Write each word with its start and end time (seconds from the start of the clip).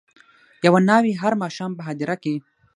یوه 0.65 0.79
ناوي 0.89 1.13
هر 1.21 1.33
ماښام 1.41 1.71
په 1.75 1.81
هدیره 1.87 2.15
کي 2.23 2.35